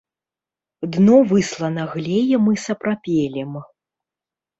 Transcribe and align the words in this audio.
Дно 0.93 1.17
выслана 1.33 1.83
глеем 1.91 2.45
і 2.53 2.55
сапрапелем. 2.65 3.51